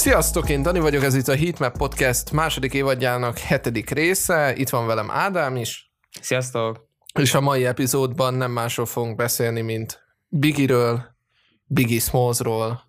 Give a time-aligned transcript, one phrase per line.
[0.00, 4.54] Sziasztok, én Dani vagyok, ez itt a Heatmap Podcast második évadjának hetedik része.
[4.56, 5.92] Itt van velem Ádám is.
[6.20, 6.88] Sziasztok!
[7.14, 11.16] És a mai epizódban nem másról fogunk beszélni, mint Biggie-ről,
[11.66, 12.82] Biggie Smallsról,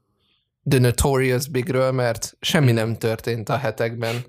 [0.70, 4.26] The Notorious Bigről, mert semmi nem történt a hetekben,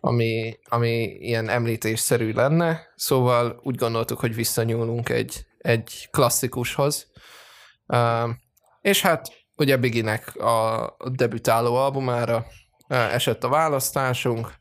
[0.00, 2.80] ami, ami ilyen említésszerű lenne.
[2.96, 7.06] Szóval úgy gondoltuk, hogy visszanyúlunk egy, egy klasszikushoz.
[7.86, 8.30] Uh,
[8.80, 12.46] és hát ugye Biginek a debütáló albumára
[12.88, 14.52] esett a választásunk.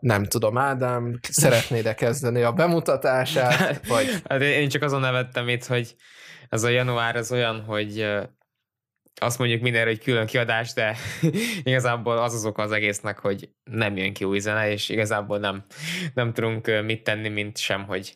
[0.00, 3.86] Nem tudom, Ádám, szeretnéd-e kezdeni a bemutatását?
[3.88, 4.22] Vagy...
[4.28, 5.94] Hát én csak azon nevettem itt, hogy
[6.48, 8.06] ez a január az olyan, hogy
[9.14, 10.96] azt mondjuk mindenre, hogy külön kiadás, de
[11.62, 15.64] igazából az az oka az egésznek, hogy nem jön ki új zene, és igazából nem,
[16.14, 18.12] nem tudunk mit tenni, mint sem, hogy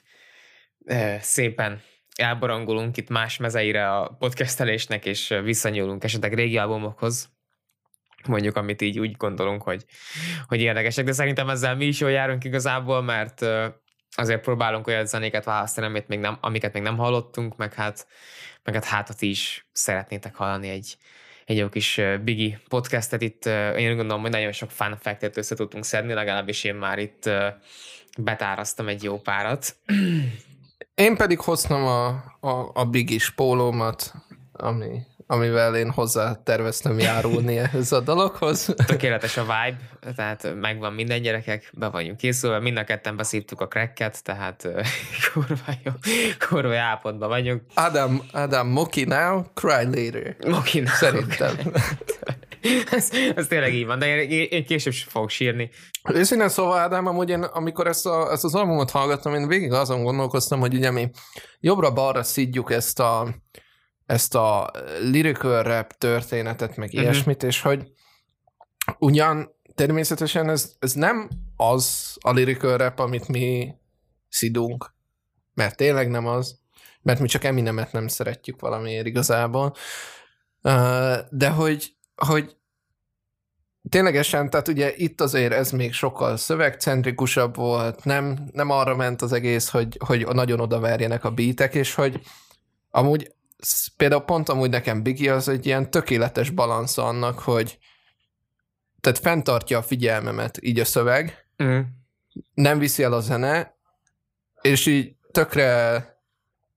[1.20, 1.81] szépen
[2.14, 7.32] elbarangolunk itt más mezeire a podcastelésnek, és visszanyúlunk esetleg régi albumokhoz,
[8.26, 9.84] mondjuk, amit így úgy gondolunk, hogy,
[10.46, 13.46] hogy érdekesek, de szerintem ezzel mi is jól járunk igazából, mert
[14.16, 18.06] azért próbálunk olyan zenéket választani, amit még nem, amiket még nem hallottunk, meg hát,
[18.62, 20.96] meg hát hátat is szeretnétek hallani egy,
[21.44, 23.46] egy jó kis Biggie podcastet itt.
[23.46, 27.30] Én úgy gondolom, hogy nagyon sok fun fact össze tudtunk szedni, legalábbis én már itt
[28.18, 29.76] betáraztam egy jó párat.
[30.95, 32.06] Én pedig hoztam a,
[32.41, 34.14] a, a bigis pólómat,
[34.53, 38.75] ami, amivel én hozzá terveztem járulni ehhez a dologhoz.
[38.87, 43.69] Tökéletes a vibe, tehát megvan minden gyerekek, be vagyunk készülve, mind a ketten beszívtuk a
[43.69, 44.69] cracket, tehát
[45.33, 45.92] kurva jó,
[46.48, 47.62] kurva állapotban vagyunk.
[47.75, 50.37] Adam, Adam, moki now, cry later.
[50.47, 50.92] Moki now.
[50.95, 51.56] Szerintem.
[52.90, 55.70] Ez, ez tényleg így van, de én, én később sem fogok sírni.
[56.12, 60.02] Őszintén szóval, Ádám, amúgy én, amikor ezt, a, ezt az albumot hallgattam, én végig azon
[60.02, 61.10] gondolkoztam, hogy ugye mi
[61.60, 63.34] jobbra-balra szidjuk ezt a,
[64.06, 64.70] ezt a
[65.12, 67.03] lyrical rap történetet, meg uh-huh.
[67.03, 67.92] ilyesmit, és hogy
[68.98, 73.74] ugyan természetesen ez, ez nem az a lyrical rap, amit mi
[74.28, 74.94] szidunk,
[75.54, 76.58] mert tényleg nem az,
[77.03, 79.74] mert mi csak Eminemet nem szeretjük valamiért igazából,
[81.30, 82.56] de hogy, hogy
[83.88, 89.32] ténylegesen, tehát ugye itt azért ez még sokkal szövegcentrikusabb volt, nem, nem arra ment az
[89.32, 92.20] egész, hogy, hogy nagyon odaverjenek a beatek, és hogy
[92.91, 93.34] amúgy
[93.97, 97.78] például pont amúgy nekem Biggie az egy ilyen tökéletes balansz annak, hogy
[99.00, 101.80] tehát fenntartja a figyelmemet így a szöveg, mm.
[102.54, 103.76] nem viszi el a zene,
[104.60, 106.06] és így tökre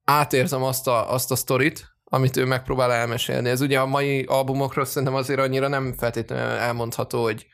[0.04, 3.50] átérzem azt a, azt a sztorit, amit ő megpróbál elmesélni.
[3.50, 7.48] Ez ugye a mai albumokról szerintem azért annyira nem feltétlenül elmondható, hogy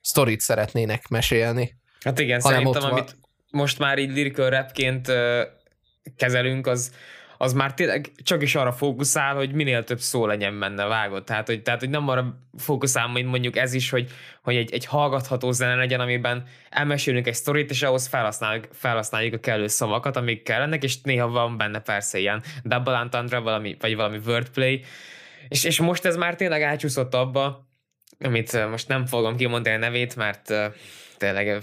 [0.00, 1.76] sztorit szeretnének mesélni.
[2.00, 3.16] Hát igen, szerintem, amit
[3.50, 5.12] most már így lyrical rapként
[6.16, 6.92] kezelünk, az
[7.42, 11.24] az már tényleg csak is arra fókuszál, hogy minél több szó legyen benne vágott.
[11.24, 14.10] Tehát, hogy, tehát, hogy nem arra fókuszál, mint mondjuk ez is, hogy,
[14.42, 19.38] hogy egy, egy hallgatható zene legyen, amiben elmesélünk egy sztorit, és ahhoz felhasználjuk, felhasználjuk a
[19.38, 24.18] kellő szavakat, amik kellenek, és néha van benne persze ilyen double entendre, valami, vagy valami
[24.26, 24.84] wordplay,
[25.48, 27.68] és, és most ez már tényleg elcsúszott abba,
[28.18, 30.54] amit most nem fogom kimondani a nevét, mert
[31.16, 31.62] tényleg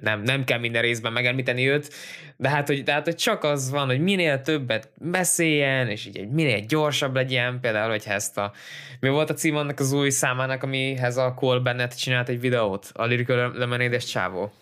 [0.00, 1.94] nem, nem kell minden részben megemlíteni őt,
[2.36, 6.28] de hát, hogy, de hát, hogy csak az van, hogy minél többet beszéljen, és így
[6.28, 8.52] minél gyorsabb legyen, például, hogyha ezt a,
[9.00, 12.90] mi volt a cím annak az új számának, amihez a Cole Bennett csinált egy videót,
[12.94, 14.52] a Lyrical Lemonade-es csávó.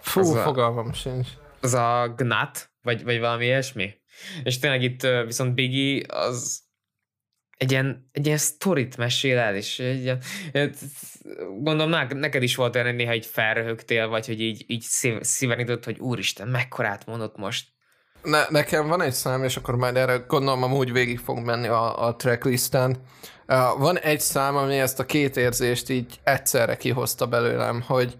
[0.00, 1.28] Fú, az fogalmam a, sincs.
[1.60, 3.94] Az a Gnat, vagy, vagy valami ilyesmi.
[4.42, 6.67] És tényleg itt viszont Biggie az
[7.58, 10.22] egy ilyen, egy ilyen sztorit mesél el, és egy ilyen,
[11.60, 14.82] gondolom neked is volt olyan néha így felröhögtél, vagy hogy így, így
[15.20, 17.68] szíven jutott, hogy úristen, mekkorát mondott most.
[18.22, 22.06] Ne, nekem van egy szám, és akkor majd erre gondolom amúgy végig fog menni a,
[22.06, 23.02] a tracklisten.
[23.46, 28.16] Uh, van egy szám, ami ezt a két érzést így egyszerre kihozta belőlem, hogy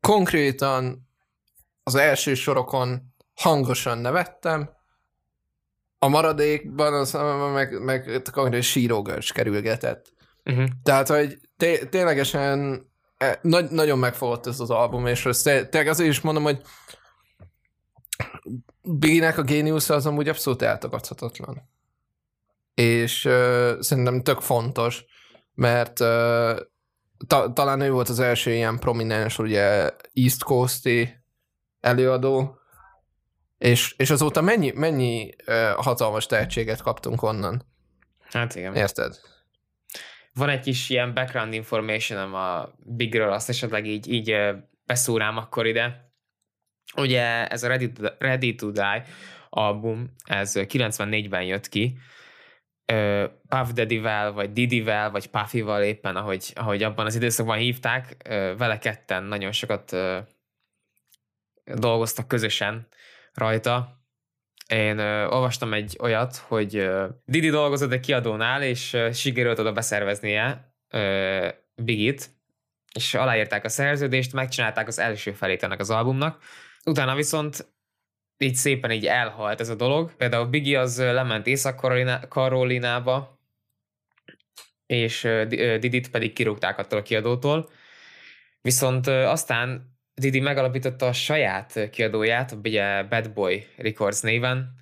[0.00, 1.08] konkrétan
[1.82, 3.02] az első sorokon
[3.34, 4.70] hangosan nevettem,
[6.02, 7.12] a maradékban az
[7.52, 10.12] meg, meg konkrétan sírógörcs kerülgetett.
[10.44, 10.68] Uh-huh.
[10.82, 16.10] Tehát, hogy té- ténylegesen e, nagy, nagyon megfogott ez az album, és ezt tényleg azért
[16.10, 16.60] is mondom, hogy
[18.82, 21.68] Biggie-nek a géniusz az amúgy abszolút eltagadhatatlan.
[22.74, 25.04] És uh, szerintem tök fontos,
[25.54, 26.58] mert uh,
[27.26, 31.24] ta- talán ő volt az első ilyen prominens, ugye East Coast-i
[31.80, 32.61] előadó,
[33.62, 37.62] és, és azóta mennyi, mennyi uh, hatalmas tehetséget kaptunk onnan?
[38.30, 38.74] Hát igen.
[38.74, 39.20] Érted?
[40.32, 44.36] Van egy kis ilyen background information a Bigről, azt esetleg így, így
[44.86, 46.12] beszúrám akkor ide.
[46.96, 49.04] Ugye ez a Ready to, Ready to Die
[49.50, 51.98] album, ez 94-ben jött ki,
[53.48, 58.16] Puff Daddy-vel, vagy Didi-vel, vagy Puffy-val éppen, ahogy, ahogy abban az időszakban hívták,
[58.56, 59.96] vele ketten nagyon sokat
[61.64, 62.88] dolgoztak közösen
[63.34, 64.00] rajta.
[64.68, 66.88] Én olvastam egy olyat, hogy
[67.24, 70.74] Didi dolgozott egy kiadónál, és sikerült oda beszerveznie
[71.74, 72.30] Bigit,
[72.94, 76.42] és aláírták a szerződést, megcsinálták az első felét ennek az albumnak.
[76.84, 77.72] Utána viszont
[78.38, 80.16] így szépen így elhalt ez a dolog.
[80.16, 83.40] Például Biggie az lement Észak-Karolinába,
[84.86, 85.22] és
[85.80, 87.70] Didit pedig kirúgták attól a kiadótól.
[88.60, 94.74] Viszont aztán Didi megalapította a saját kiadóját, ugye Bad Boy Records néven.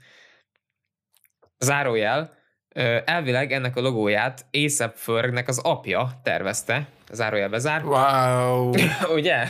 [1.58, 2.38] Zárójel,
[3.04, 7.84] elvileg ennek a logóját A$AP Fergnek az apja tervezte, zárójel bezár.
[7.84, 8.72] Wow!
[9.18, 9.48] Ugye?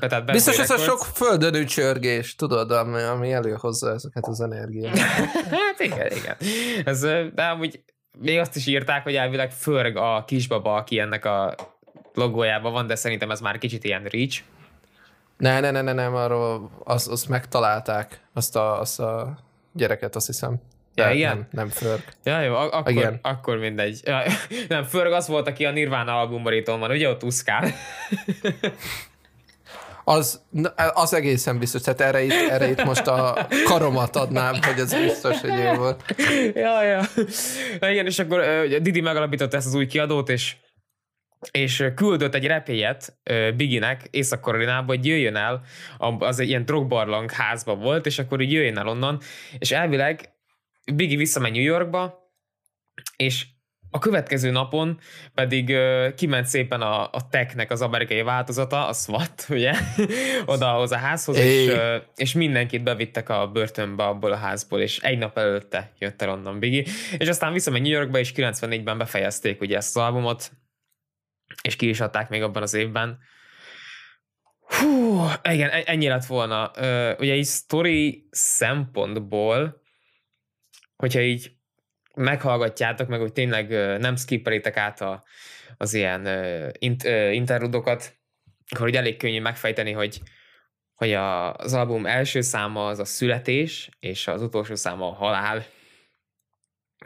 [0.00, 4.98] Tehát Biztos ez a sok földönű csörgés, tudod, ami, ami előhozza ezeket az energiát.
[5.56, 6.36] hát igen, igen.
[6.84, 7.00] Ez,
[7.34, 7.84] de amúgy
[8.18, 11.54] még azt is írták, hogy elvileg Förg a kisbaba, aki ennek a
[12.14, 14.42] logójában van, de szerintem ez már kicsit ilyen reach.
[15.36, 19.38] Ne, ne, ne, ne, nem, arról azt, azt megtalálták, azt a, azt a
[19.72, 20.60] gyereket, azt hiszem.
[20.94, 21.36] Ja, igen?
[21.36, 22.02] Nem, nem Förg.
[22.24, 23.18] Ja, jó, ak- igen.
[23.22, 24.00] akkor mindegy.
[24.04, 24.22] Ja,
[24.68, 27.68] nem, Förg az volt, aki a Nirvana albumboríton van, ugye ott uszkál.
[30.04, 30.42] az,
[30.92, 35.40] az egészen biztos, tehát erre itt, erre itt most a karomat adnám, hogy ez biztos,
[35.40, 36.14] hogy jó volt.
[36.54, 37.00] Ja, ja.
[37.80, 38.44] Na igen, és akkor
[38.80, 40.56] Didi megalapította ezt az új kiadót, és
[41.50, 43.18] és küldött egy repélyet
[43.56, 45.62] Biginek Észak-Karolinába, hogy jöjjön el,
[46.18, 49.20] az egy ilyen drogbarlang házba volt, és akkor így jöjjön el onnan,
[49.58, 50.32] és elvileg
[50.94, 52.30] Biggie visszamegy New Yorkba,
[53.16, 53.46] és
[53.94, 54.98] a következő napon
[55.34, 59.72] pedig uh, kiment szépen a, a technek az amerikai változata, a SWAT, ugye,
[60.44, 65.18] odahoz a házhoz, és, uh, és mindenkit bevittek a börtönbe abból a házból, és egy
[65.18, 66.84] nap előtte jött el onnan Biggie,
[67.18, 70.50] és aztán visszamegy New Yorkba, és 94-ben befejezték ugye ezt az albumot,
[71.62, 73.18] és ki is adták még abban az évben.
[74.60, 76.70] Hú, igen, e-, ennyi lett volna.
[77.18, 79.82] Ugye így story szempontból
[81.02, 81.52] hogyha így
[82.14, 83.68] meghallgatjátok meg, hogy tényleg
[84.00, 85.24] nem skippelitek át a,
[85.76, 86.28] az ilyen
[86.78, 88.16] int, interludokat,
[88.68, 90.20] akkor hogy elég könnyű megfejteni, hogy,
[90.94, 95.64] hogy a, az album első száma az a születés, és az utolsó száma a halál.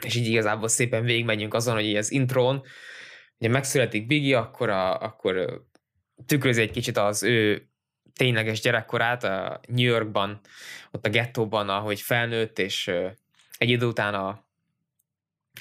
[0.03, 2.63] És így igazából szépen végigmegyünk azon, hogy így az intrón,
[3.39, 5.65] ugye megszületik Biggie, akkor, a, akkor
[6.27, 7.69] tükrözi egy kicsit az ő
[8.15, 10.41] tényleges gyerekkorát a New Yorkban,
[10.91, 12.89] ott a gettóban, ahogy felnőtt, és
[13.59, 14.45] egy idő után a,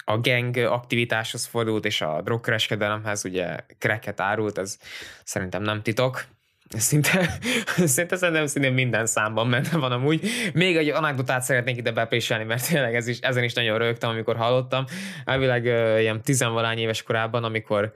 [0.05, 4.77] a gang aktivitáshoz fordult, és a drogkereskedelemhez ugye kreket árult, ez
[5.23, 6.25] szerintem nem titok.
[6.69, 7.37] Szinte,
[7.95, 10.29] szinte szerintem szinte minden számban benne van amúgy.
[10.53, 14.35] Még egy anekdotát szeretnék ide bepréselni, mert tényleg ez is, ezen is nagyon rögtem, amikor
[14.35, 14.85] hallottam.
[15.25, 15.65] Elvileg
[15.99, 17.93] ilyen tizenvalány éves korában, amikor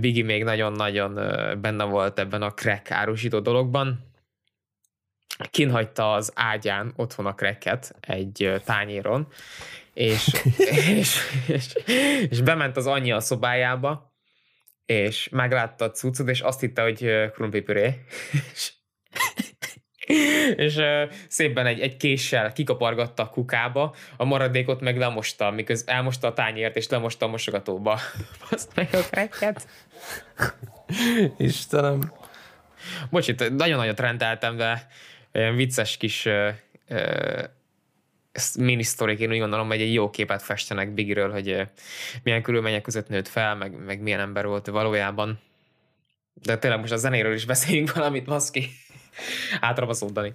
[0.00, 1.14] Biggie még nagyon-nagyon
[1.60, 4.12] benne volt ebben a crack árusító dologban,
[5.50, 9.28] kinhagyta az ágyán otthon a kreket egy tányéron,
[9.92, 10.26] és,
[10.98, 11.74] és, és,
[12.28, 14.13] és bement az anyja a szobájába,
[14.86, 17.94] és meglátta a cuccot, és azt hitte, hogy krumplipüré.
[20.56, 26.26] és, uh, szépen egy, egy késsel kikapargatta a kukába, a maradékot meg lemosta, miközben elmosta
[26.26, 28.00] a tányért, és lemosta a mosogatóba.
[28.50, 29.68] Azt meg a kreket.
[31.38, 32.12] Istenem.
[33.10, 34.86] Bocs, itt nagyon nagyot rendeltem, de
[35.32, 36.48] olyan vicces kis uh,
[36.88, 37.44] uh,
[38.58, 41.62] minisztorik, én úgy gondolom, hogy egy jó képet festenek Bigről, hogy uh,
[42.22, 45.38] milyen körülmények között nőtt fel, meg, meg milyen ember volt valójában.
[46.34, 48.68] De tényleg most a zenéről is beszéljünk valamit, baszki.
[49.60, 50.32] Átrabaszódani.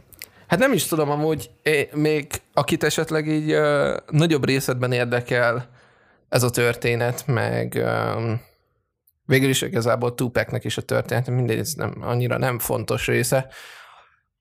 [0.47, 5.69] Hát nem is tudom amúgy, é, még akit esetleg így uh, nagyobb részletben érdekel
[6.29, 7.81] ez a történet, meg
[8.15, 8.41] um,
[9.25, 13.47] végül is igazából Tupacnek is a történet, mindegy, ez nem, annyira nem fontos része.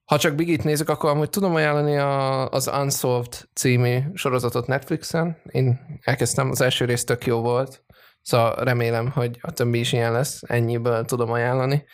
[0.09, 5.37] Ha csak Bigit nézek, akkor amúgy tudom ajánlani a, az Unsolved című sorozatot Netflixen.
[5.51, 7.83] Én elkezdtem, az első rész tök jó volt,
[8.21, 11.85] szóval remélem, hogy a többi is ilyen lesz, ennyiből tudom ajánlani.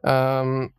[0.00, 0.74] Um,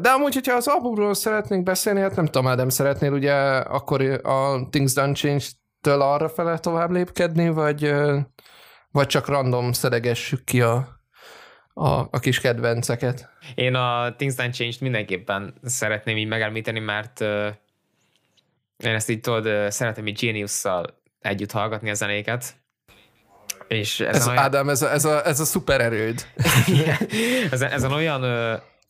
[0.00, 4.68] de amúgy, hogyha az albumról szeretnénk beszélni, hát nem tudom, nem szeretnél ugye akkor a
[4.70, 7.94] Things Done Change-től arra fele tovább lépkedni, vagy,
[8.90, 10.99] vagy csak random szedegessük ki a,
[11.74, 13.28] a, a kis kedvenceket.
[13.54, 17.46] Én a Things Done Changed mindenképpen szeretném így megemlíteni, mert uh,
[18.76, 22.58] én ezt így tudod, uh, szeretem így Genius-szal együtt hallgatni a zenéket.
[23.68, 24.38] És ez olyan...
[24.38, 26.26] Ádám, ez a, ez a, ez a szuper erőd.
[27.50, 28.24] ez, ezen olyan,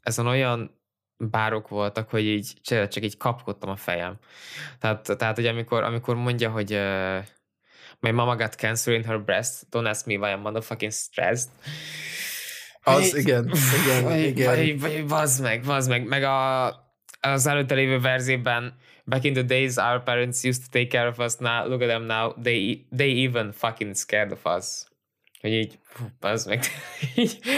[0.02, 0.80] ezen olyan
[1.16, 4.18] bárok voltak, hogy így csak így kapkodtam a fejem.
[4.78, 7.18] Tehát, tehát hogy amikor, amikor mondja, hogy uh,
[8.00, 11.48] my mama got cancer in her breast, don't ask me why I'm motherfucking stressed.
[12.94, 13.52] Az, igen,
[14.16, 15.06] igen, igen.
[15.06, 16.06] Vazd meg, vazd meg.
[16.06, 16.66] Meg a,
[17.20, 18.74] az előtte lévő verzében
[19.10, 21.88] back in the days our parents used to take care of us, now look at
[21.88, 24.84] them now, they, they even fucking scared of us.
[25.40, 25.78] Hogy így,
[26.20, 26.64] az meg,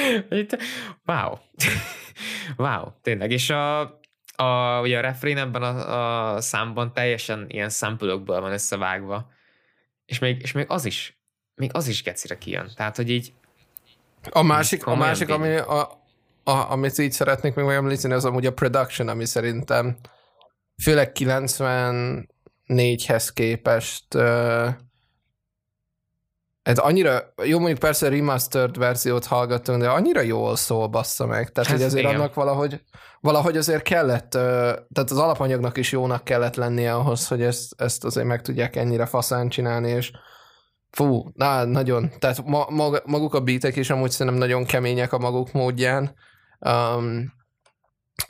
[1.06, 1.38] wow.
[2.56, 3.30] wow, tényleg.
[3.30, 3.80] És a,
[4.36, 9.30] a, ugye a refrén ebben a, a számban teljesen ilyen szempulokból van összevágva.
[10.04, 11.22] És még, és még az is,
[11.54, 12.70] még az is gecire kijön.
[12.74, 13.32] Tehát, hogy így
[14.30, 15.80] a másik, a másik ami, a,
[16.44, 19.96] a, amit így szeretnék még megemlíteni, az amúgy a production, ami szerintem
[20.82, 24.68] főleg 94-hez képest uh,
[26.62, 31.52] ez annyira, jó mondjuk persze remastered verziót hallgatunk, de annyira jól szól, bassza meg.
[31.52, 32.14] Tehát, ez hogy azért igen.
[32.14, 32.80] annak valahogy,
[33.20, 38.26] valahogy azért kellett, tehát az alapanyagnak is jónak kellett lennie ahhoz, hogy ezt, ezt azért
[38.26, 40.10] meg tudják ennyire faszán csinálni, és
[40.92, 42.66] fú, na, nagyon, tehát ma,
[43.04, 46.14] maguk a beatek is amúgy szerintem nagyon kemények a maguk módján,
[46.60, 47.32] um,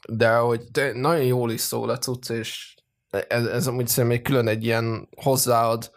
[0.08, 2.74] de hogy de nagyon jól is szól a cucc, és
[3.28, 5.90] ez, ez amúgy szerintem egy külön egy ilyen hozzáad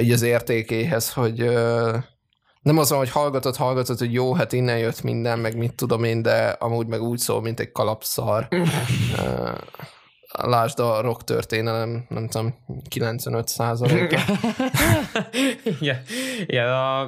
[0.00, 1.38] így az értékéhez, hogy
[2.62, 6.22] nem az, hogy hallgatod, hallgatod, hogy jó, hát innen jött minden, meg mit tudom én,
[6.22, 8.48] de amúgy meg úgy szól, mint egy kalapszar.
[10.32, 12.54] Lásd a rock történelem, nem tudom,
[12.88, 14.14] 95 százalék.
[15.80, 16.02] Igen,
[16.46, 17.00] igen a,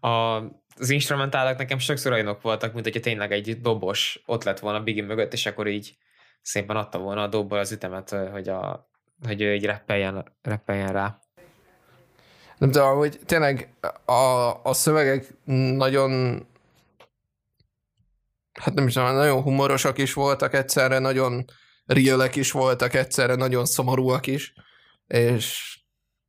[0.00, 0.36] a,
[0.76, 5.04] az instrumentálak nekem sokszor olyanok voltak, mint hogyha tényleg egy dobos ott lett volna Biggie
[5.04, 5.96] mögött, és akkor így
[6.42, 8.88] szépen adta volna a dobból az ütemet, hogy, a,
[9.26, 11.18] hogy ő így rappeljen, rappeljen rá.
[12.58, 15.34] Nem tudom, hogy tényleg a, a szövegek
[15.76, 16.42] nagyon
[18.60, 21.44] hát nem is nagyon humorosak is voltak egyszerre, nagyon
[21.86, 24.52] realek is voltak egyszerre, nagyon szomorúak is,
[25.06, 25.78] és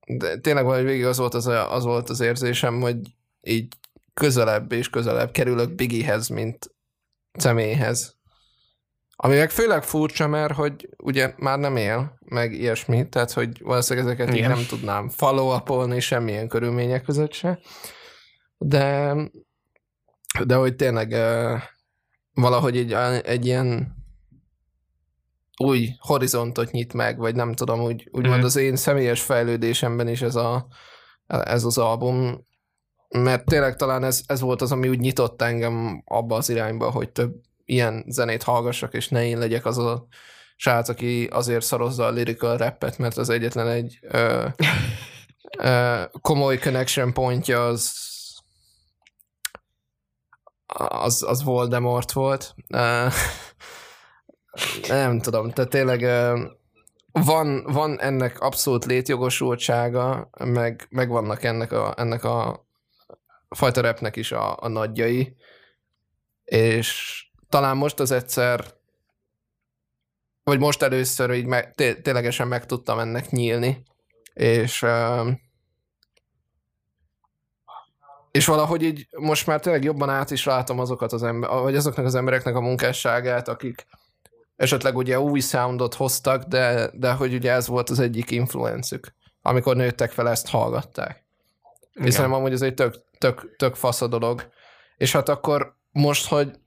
[0.08, 2.98] de tényleg valahogy végig az volt az, az volt az érzésem, hogy
[3.42, 3.68] így
[4.14, 6.72] közelebb és közelebb kerülök Bigihez, mint
[7.32, 8.16] személyhez.
[9.16, 14.08] Ami meg főleg furcsa, mert hogy ugye már nem él, meg ilyesmi, tehát hogy valószínűleg
[14.08, 14.50] ezeket Igen.
[14.50, 17.60] így nem tudnám follow semmilyen körülmények között se.
[18.58, 19.16] De,
[20.46, 21.62] de hogy tényleg uh,
[22.34, 22.94] valahogy egy,
[23.24, 23.96] egy ilyen
[25.58, 28.46] új horizontot nyit meg, vagy nem tudom, úgy, úgymond mm.
[28.46, 30.68] az én személyes fejlődésemben is ez, a,
[31.28, 32.46] ez az album,
[33.10, 37.10] mert tényleg talán ez, ez volt az, ami úgy nyitott engem abba az irányba, hogy
[37.10, 37.34] több
[37.66, 40.08] ilyen zenét hallgassak, és ne én legyek az a
[40.56, 44.48] srác, aki azért szarozza a lyrical rappet, mert az egyetlen egy ö,
[45.58, 48.04] ö, komoly connection pontja az
[50.78, 52.56] az, az Voldemort volt.
[52.70, 53.14] Uh,
[54.88, 56.02] nem tudom, tehát tényleg
[57.12, 62.66] van, van ennek abszolút létjogosultsága, meg, meg vannak ennek a, ennek a
[63.50, 65.36] fajta repnek is a, a nagyjai,
[66.44, 68.66] és talán most az egyszer,
[70.44, 73.84] vagy most először így meg, té- ténylegesen meg tudtam ennek nyílni,
[74.34, 74.86] és
[78.32, 82.06] és valahogy így most már tényleg jobban át is látom azokat az ember, vagy azoknak
[82.06, 83.86] az embereknek a munkásságát, akik
[84.56, 89.14] esetleg ugye új soundot hoztak, de, de hogy ugye ez volt az egyik influencük.
[89.42, 91.26] Amikor nőttek fel, ezt hallgatták.
[91.94, 92.06] Igen.
[92.06, 94.50] Hiszen amúgy ez egy tök, tök, tök fasz a dolog.
[94.98, 96.60] És hát akkor most, hogy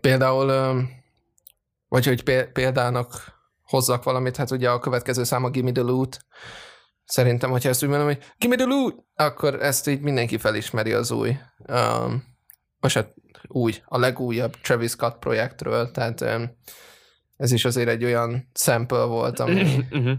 [0.00, 0.82] Például,
[1.88, 2.22] vagy hogy
[2.52, 6.18] példának hozzak valamit, hát ugye a következő szám a Gimme the Loot.
[7.04, 11.10] Szerintem, hogyha ezt úgy mondom, hogy Gimme the Loot, akkor ezt így mindenki felismeri az
[11.10, 12.24] új, um,
[12.80, 13.14] vagy hát
[13.46, 16.24] új, a legújabb Travis Scott projektről, tehát
[17.36, 20.10] ez is azért egy olyan sample volt, ami, mhm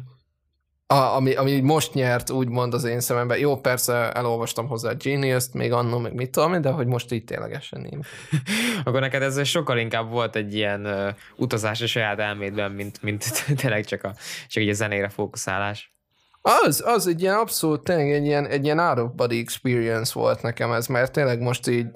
[0.89, 3.37] a, ami, ami most nyert, úgymond az én szememben.
[3.37, 7.23] Jó, persze elolvastam hozzá a Genius-t, még annól, meg mit tudom, de hogy most így
[7.23, 8.01] ténylegesen nem.
[8.85, 13.25] Akkor neked ez sokkal inkább volt egy ilyen uh, utazás a saját elmédben, mint, mint
[13.61, 14.13] tényleg csak, a,
[14.47, 15.95] csak egy a zenére fókuszálás.
[16.41, 20.41] Az, az egy ilyen abszolút, tényleg egy ilyen, egy ilyen out of body experience volt
[20.41, 21.87] nekem ez, mert tényleg most így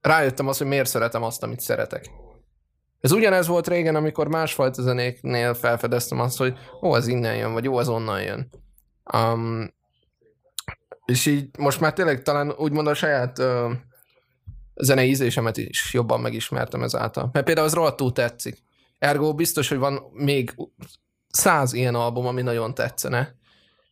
[0.00, 2.10] rájöttem azt, hogy miért szeretem azt, amit szeretek.
[3.00, 7.68] Ez ugyanez volt régen, amikor másfajta zenéknél felfedeztem azt, hogy ó, az innen jön, vagy
[7.68, 8.48] ó, az onnan jön.
[9.16, 9.74] Um,
[11.04, 13.72] és így most már tényleg talán úgymond a saját uh,
[14.74, 17.30] zenei ízlésemet is jobban megismertem ezáltal.
[17.32, 18.62] Mert például az rohadtul tetszik.
[18.98, 20.54] Ergo biztos, hogy van még
[21.28, 23.34] száz ilyen album, ami nagyon tetszene.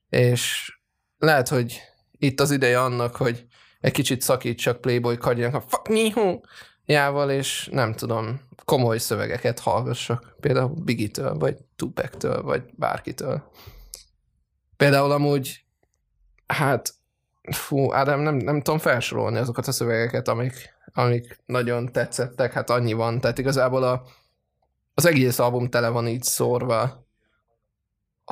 [0.09, 0.73] És
[1.19, 1.81] lehet, hogy
[2.19, 3.47] itt az ideje annak, hogy
[3.81, 6.39] egy kicsit szakítsak Playboy Kardjának a fuck me,
[6.87, 10.37] jával, és nem tudom, komoly szövegeket hallgassak.
[10.41, 13.51] Például Bigitől, vagy Tupektől, vagy bárkitől.
[14.77, 15.65] Például amúgy,
[16.47, 16.95] hát,
[17.51, 22.93] fú, Ádám, nem, nem tudom felsorolni azokat a szövegeket, amik, amik nagyon tetszettek, hát annyi
[22.93, 24.03] van, tehát igazából a,
[24.95, 27.08] az egész album tele van így szórva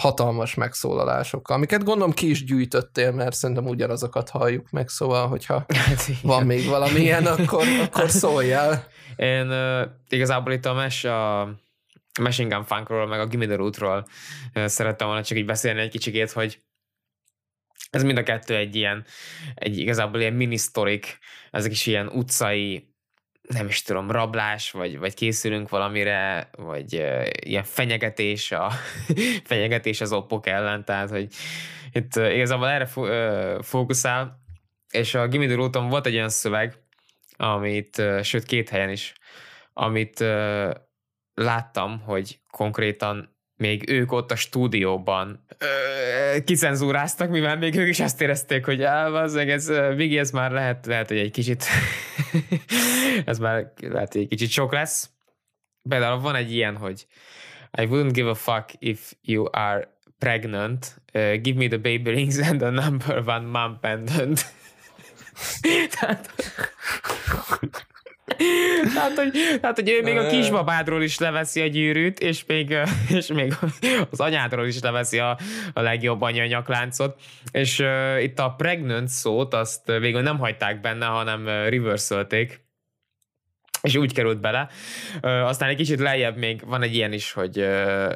[0.00, 6.06] hatalmas megszólalásokkal, amiket gondolom ki is gyűjtöttél, mert szerintem ugyanazokat halljuk meg, szóval, hogyha hát,
[6.22, 8.86] van még valamilyen, akkor, akkor szóljál.
[9.16, 11.48] Én uh, igazából itt a mes a
[12.20, 14.06] Machine Gun Funkról, meg a Gimme the Rootról
[14.54, 16.60] uh, szerettem volna csak így beszélni egy kicsikét, hogy
[17.90, 19.04] ez mind a kettő egy ilyen,
[19.54, 21.18] egy igazából ilyen mini-sztorik,
[21.50, 22.94] ezek is ilyen utcai
[23.48, 28.70] nem is tudom, rablás, vagy, vagy készülünk valamire, vagy uh, ilyen fenyegetés, a
[29.50, 31.34] fenyegetés az oppok ellen, tehát hogy
[31.92, 34.40] itt uh, igazából erre fo- uh, fókuszál,
[34.90, 36.74] és a Gimme the volt egy olyan szöveg,
[37.36, 39.12] amit, uh, sőt két helyen is,
[39.72, 40.70] amit uh,
[41.34, 45.66] láttam, hogy konkrétan még ők ott a stúdióban ö,
[46.44, 51.08] kicenzúráztak, mivel még ők is azt érezték, hogy az ez, Vigi, ez már lehet, lehet,
[51.08, 51.64] hogy egy kicsit
[53.24, 55.10] ez már lehet, hogy egy kicsit sok lesz.
[55.88, 57.06] Például van egy ilyen, hogy
[57.78, 61.02] I wouldn't give a fuck if you are pregnant.
[61.14, 64.54] Uh, give me the baby rings and the number one mom pendant.
[66.00, 66.30] Tehát,
[68.94, 72.76] tehát, hogy, tehát, hogy ő még a kisbabádról is leveszi a gyűrűt, és még,
[73.18, 73.54] és még
[74.10, 75.38] az anyádról is leveszi a,
[75.72, 77.20] a legjobb anyanyakláncot.
[77.50, 82.26] És uh, itt a pregnant szót, azt végül nem hagyták benne, hanem reverse
[83.82, 84.68] és úgy került bele.
[85.22, 88.12] Uh, aztán egy kicsit lejjebb még van egy ilyen is, hogy uh,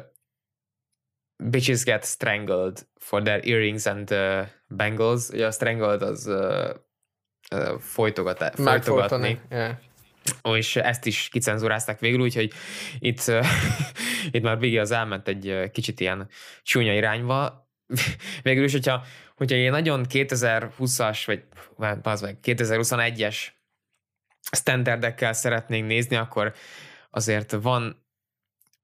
[1.43, 5.29] bitches get strangled for their earrings and uh, bangles.
[5.29, 6.69] Ugye a strangled az uh,
[7.55, 8.63] uh, folytogatni.
[8.63, 9.39] folytogatni.
[9.49, 9.71] Yeah
[10.43, 12.53] és ezt is kicenzurázták végül, úgyhogy
[12.99, 13.21] itt,
[14.31, 16.29] itt már Biggie az elment egy kicsit ilyen
[16.63, 17.69] csúnya irányba.
[18.43, 19.05] Végül is, hogyha,
[19.35, 21.43] hogyha én nagyon 2020-as, vagy
[22.01, 23.47] az meg 2021-es
[24.51, 26.53] standardekkel szeretnénk nézni, akkor
[27.09, 28.05] azért van,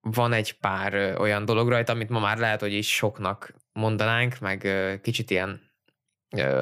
[0.02, 4.68] van egy pár olyan dolog rajta, amit ma már lehet, hogy is soknak mondanánk, meg
[5.02, 5.62] kicsit ilyen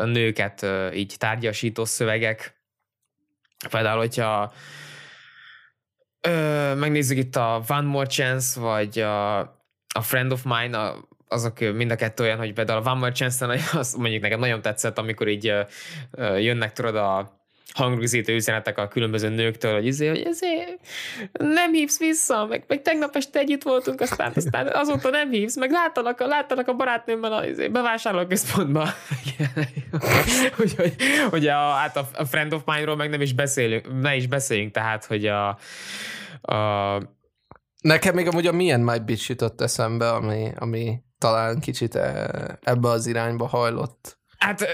[0.04, 2.65] nőket így tárgyasító szövegek,
[3.70, 4.54] Például, hogyha
[6.22, 9.40] ö, megnézzük itt a One More Chance, vagy a,
[9.94, 13.12] a Friend of Mine, a, azok mind a kettő olyan, hogy például a One More
[13.12, 15.48] Chance-en az mondjuk nekem nagyon tetszett, amikor így
[16.12, 20.80] ö, jönnek tudod a hangrögzítő üzenetek a különböző nőktől, hogy izé, hogy ezért
[21.32, 25.72] nem hívsz vissza, meg, meg tegnap este együtt voltunk, aztán, aztán azóta nem hívsz, meg
[25.72, 28.88] láttalak, láttalak a barátnőmmel a izé, bevásárlóközpontban.
[30.60, 30.96] Úgyhogy
[31.30, 34.72] hogy a, hát a, a Friend of Mine-ról meg nem is beszélünk, ne is beszéljünk,
[34.72, 35.48] tehát, hogy a,
[36.42, 37.14] a
[37.82, 42.30] Nekem még amúgy a milyen My Bitch jutott eszembe, ami, ami talán kicsit e,
[42.62, 44.18] ebbe az irányba hajlott.
[44.46, 44.68] Hát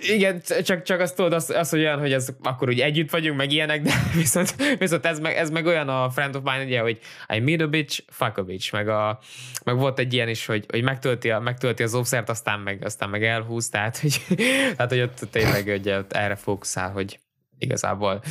[0.00, 3.36] igen, csak, csak azt tudod, az, az, hogy olyan, hogy ez akkor úgy együtt vagyunk,
[3.36, 6.80] meg ilyenek, de viszont, viszont ez, meg, ez meg olyan a friend of mine, ugye,
[6.80, 9.18] hogy I meet a bitch, fuck a bitch, meg, a,
[9.64, 13.08] meg volt egy ilyen is, hogy, hogy megtölti, a, megtölti az óvszert, aztán meg, aztán
[13.08, 14.20] meg elhúz, tehát hogy,
[14.76, 17.18] tehát, hogy ott tényleg hogy ott erre fókuszál, hogy
[17.58, 18.22] igazából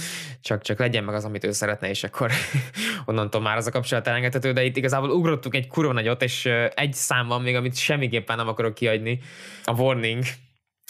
[0.41, 2.31] csak, csak legyen meg az, amit ő szeretne, és akkor
[3.05, 6.93] onnantól már az a kapcsolat elengedhető, de itt igazából ugrottuk egy kurva nagyot, és egy
[6.93, 9.19] szám van még, amit semmiképpen nem akarok kiadni,
[9.63, 10.23] a warning,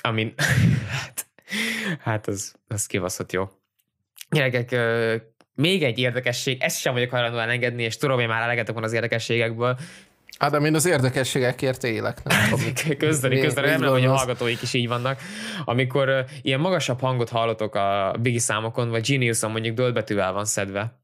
[0.02, 0.34] ami,
[0.92, 1.28] hát,
[2.00, 3.50] hát az, az kibaszott jó.
[4.30, 4.76] Gyerekek,
[5.56, 8.94] még egy érdekesség, ezt sem vagyok hajlandó elengedni, és tudom, hogy már elegetek van az
[8.94, 9.78] érdekességekből.
[10.40, 12.24] Hát, de én az érdekességekért élek.
[12.24, 12.50] Nem
[12.98, 15.20] közdeni, közdeni, remélem, hogy a hallgatóik is így vannak.
[15.66, 21.00] Amikor uh, ilyen magasabb hangot hallotok a Biggie számokon, vagy Geniuson mondjuk döltbetűvel van szedve,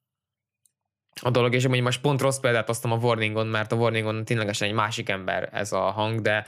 [1.21, 4.67] a dolog, és mondjuk most pont rossz példát hoztam a Warningon, mert a Warningon ténylegesen
[4.67, 6.45] egy másik ember ez a hang, de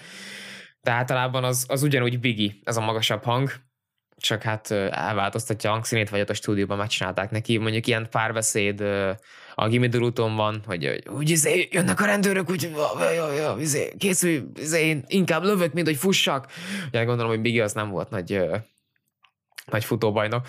[0.88, 3.52] de általában az, az ugyanúgy bigi, ez a magasabb hang,
[4.18, 7.58] csak hát elváltoztatja a hangszínét, vagy ott a stúdióban megcsinálták neki.
[7.58, 8.82] Mondjuk ilyen párbeszéd
[9.56, 12.72] a Gimme van, hogy úgy izé, jönnek a rendőrök, úgy
[13.60, 16.48] izé, készülj, izé, én inkább lövök, mint hogy fussak.
[16.88, 18.40] Ugye gondolom, hogy Biggie az nem volt nagy
[19.72, 20.46] nagy futóbajnok.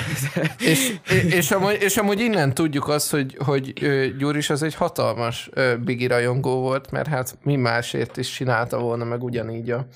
[0.58, 0.94] és,
[1.28, 3.72] és, amúgy, és amúgy innen tudjuk azt, hogy, hogy
[4.16, 5.50] Gyuris az egy hatalmas
[5.84, 9.86] Bigi rajongó volt, mert hát mi másért is csinálta volna meg ugyanígy a,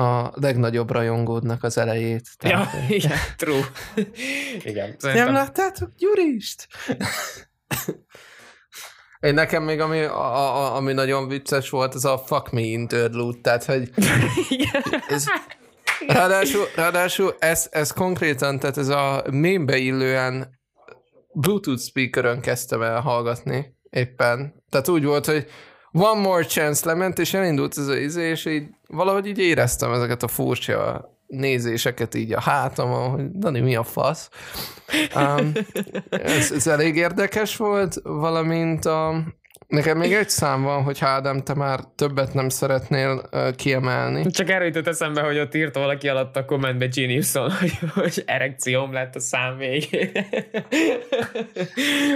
[0.00, 2.28] a legnagyobb rajongódnak az elejét.
[2.36, 3.64] Tehát, ja, igen, true.
[4.62, 5.24] igen, szerintem...
[5.24, 6.68] Nem láttátok Gyurist?
[9.20, 13.38] Én nekem még ami, a, a, ami nagyon vicces volt, az a fuck me interlude,
[13.40, 13.90] tehát hogy
[15.08, 15.24] ez,
[16.06, 20.58] Ráadásul, ráadásul ez, ez konkrétan, tehát ez a mémbe illően
[21.32, 24.62] Bluetooth speakerön kezdtem el hallgatni éppen.
[24.70, 25.46] Tehát úgy volt, hogy
[25.92, 30.22] One More Chance lement, és elindult ez az izé, és így valahogy így éreztem ezeket
[30.22, 34.30] a furcsa nézéseket így a hátamon, hogy Dani, mi a fasz?
[35.16, 35.52] Um,
[36.10, 39.22] ez, ez elég érdekes volt, valamint a,
[39.68, 44.30] Nekem még egy szám van, hogy Ádám, te már többet nem szeretnél uh, kiemelni.
[44.30, 48.92] Csak erről jutott eszembe, hogy ott írt valaki alatt a kommentbe Geniuson, hogy, hogy erekcióm
[48.92, 50.10] lett a szám végén.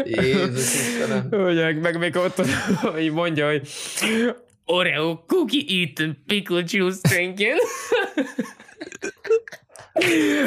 [0.04, 1.28] Jézus Istenem.
[1.30, 2.46] Hogy meg, még ott
[2.80, 3.68] hogy mondja, hogy
[4.64, 7.56] Oreo cookie eaten pickle juice drinking.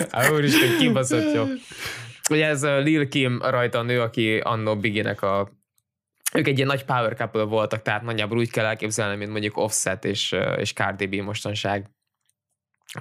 [0.10, 1.44] Á, úristen, kibaszott jó.
[2.30, 5.64] Ugye ez Lil Kim rajta a nő, aki annó Biginek a
[6.36, 10.06] ők egy ilyen nagy power couple voltak, tehát nagyjából úgy kell elképzelni, mint mondjuk Offset
[10.06, 11.90] és, és Cardi B mostanság.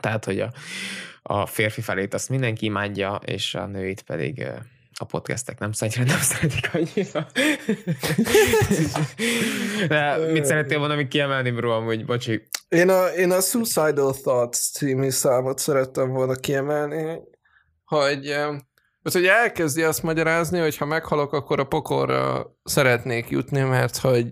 [0.01, 0.53] Tehát, hogy a,
[1.23, 4.47] a férfi felét azt mindenki imádja, és a nőit pedig
[4.99, 7.27] a podcastek nem szeretik, nem szeretik annyira.
[9.89, 12.49] De mit szerettél volna még kiemelni, bro, amúgy, bocsi.
[12.69, 17.21] Én a, én a Suicidal Thoughts című számot szerettem volna kiemelni,
[17.85, 18.37] hogy
[19.05, 24.27] mert hogy elkezdi azt magyarázni, hogy ha meghalok, akkor a pokorra szeretnék jutni, mert hogy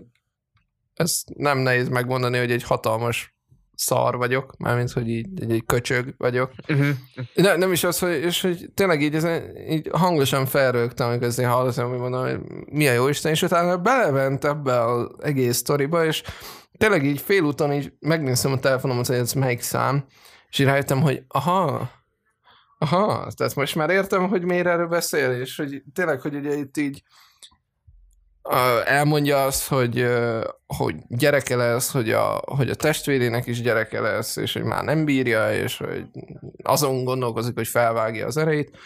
[0.95, 3.35] ez nem nehéz megmondani, hogy egy hatalmas
[3.75, 6.53] szar vagyok, mármint, hogy így egy, egy köcsög vagyok.
[6.69, 6.89] Uh-huh.
[7.35, 9.27] Ne, nem is az, hogy, és hogy tényleg így, ez,
[9.69, 13.77] így hangosan felrögtem, amikor ezt hallottam, hogy mondom, hogy mi a jó Isten, és utána
[13.77, 16.23] belevent ebbe az egész sztoriba, és
[16.79, 20.05] tényleg így félúton így megnéztem a telefonomat, hogy ez melyik szám,
[20.51, 21.91] és így rájöttem, hogy aha,
[22.83, 26.77] Aha, tehát most már értem, hogy miért erről beszél, és hogy tényleg, hogy ugye itt
[26.77, 27.03] így
[28.85, 30.07] elmondja azt, hogy,
[30.67, 35.05] hogy gyereke lesz, hogy a, hogy a testvérének is gyereke lesz, és hogy már nem
[35.05, 36.05] bírja, és hogy
[36.63, 38.79] azon gondolkozik, hogy felvágja az erejét.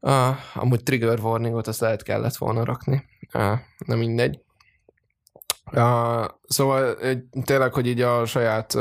[0.00, 3.04] Uh, amúgy trigger warningot azt lehet kellett volna rakni.
[3.34, 4.40] Uh, nem mindegy.
[6.46, 6.96] Szóval
[7.44, 8.76] tényleg, hogy így a saját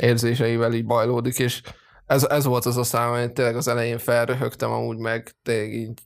[0.00, 1.62] érzéseivel így bajlódik, és
[2.08, 6.00] ez, ez volt az a szám, hogy tényleg az elején felröhögtem amúgy meg, tényleg így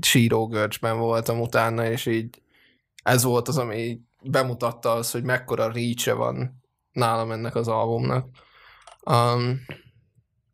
[0.00, 2.42] sírógörcsben voltam utána, és így
[3.02, 8.28] ez volt az, ami így bemutatta az, hogy mekkora reach van nálam ennek az albumnak.
[9.04, 9.60] Um,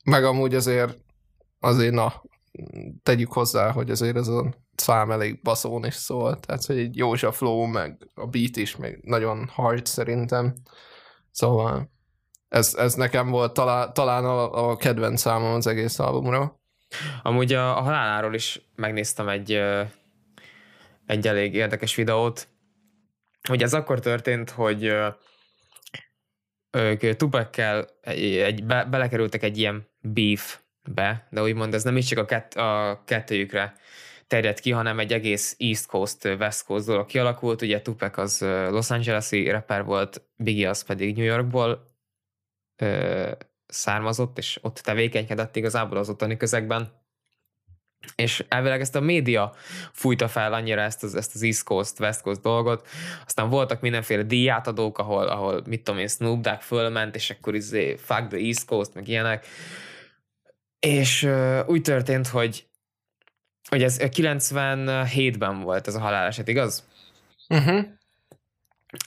[0.05, 0.99] meg amúgy azért,
[1.61, 2.23] azért na,
[3.03, 7.13] tegyük hozzá, hogy azért ez a szám elég baszón is szól, tehát hogy egy jó
[7.13, 10.55] a flow, meg a beat is, meg nagyon hard szerintem.
[11.31, 11.91] Szóval
[12.49, 16.61] ez, ez nekem volt talán, talán a, a kedvenc számom az egész albumról.
[17.23, 19.61] Amúgy a, a haláláról is megnéztem egy,
[21.07, 22.49] egy elég érdekes videót,
[23.49, 24.95] hogy ez akkor történt, hogy
[26.71, 32.25] ők Tupekkel egy, be, belekerültek egy ilyen beefbe, de úgymond ez nem is csak a,
[32.25, 33.75] kett, a kettőjükre
[34.27, 37.63] terjedt ki, hanem egy egész East Coast, West Coast dolog kialakult.
[37.63, 41.88] Ugye Tupek az Los Angeles-i rapper volt, Biggie az pedig New Yorkból
[42.79, 43.31] ö,
[43.67, 47.07] származott, és ott tevékenykedett igazából az ottani közegben.
[48.15, 49.55] És elvileg ezt a média
[49.93, 52.87] fújta fel annyira ezt az, ezt az East Coast, West Coast dolgot.
[53.27, 57.97] Aztán voltak mindenféle díjátadók, ahol, ahol mit tudom én, Snoop Dogg fölment, és akkor izé,
[57.97, 59.47] fuck the East Coast, meg ilyenek.
[60.79, 62.67] És uh, úgy történt, hogy
[63.69, 66.87] hogy ez 97-ben volt ez a haláleset, igaz?
[67.49, 67.87] Uh-huh.